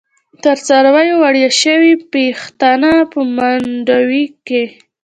تر 0.43 0.57
څارویو 0.67 1.15
وړیاشوی، 1.23 1.93
پیښتنه 2.15 2.91
په 3.11 3.19
منډوی 3.35 4.23
کی 4.47 4.63